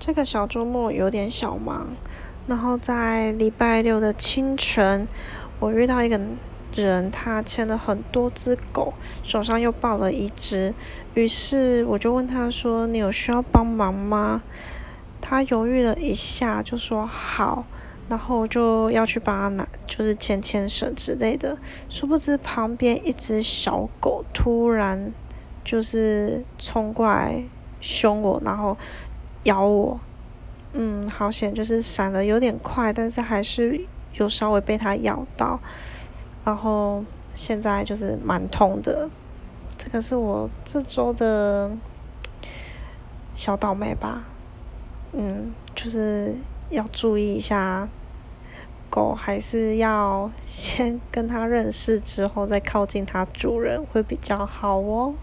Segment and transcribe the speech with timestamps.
[0.00, 1.88] 这个小周末有点小忙，
[2.46, 5.06] 然后在礼拜六的清晨，
[5.58, 6.18] 我遇到一个
[6.74, 10.72] 人，他牵了很多只狗，手上又抱了一只，
[11.12, 14.42] 于是我就问他说：“你有需要帮忙吗？”
[15.20, 17.66] 他犹豫了一下，就说：“好。”
[18.08, 21.58] 然后就要去帮他拿，就是牵牵绳之类的。
[21.90, 25.12] 殊不知旁边一只小狗突然
[25.62, 27.44] 就是冲过来
[27.82, 28.74] 凶我，然后。
[29.44, 29.98] 咬我，
[30.72, 33.80] 嗯，好险，就是闪的有点快，但是还是
[34.14, 35.58] 有稍微被它咬到，
[36.44, 39.08] 然后现在就是蛮痛的。
[39.78, 41.70] 这个是我这周的
[43.34, 44.24] 小倒霉吧，
[45.12, 46.34] 嗯，就是
[46.68, 47.88] 要注意一下，
[48.90, 55.14] 狗还是要先跟它认识之后再靠近它主人会比较好哦。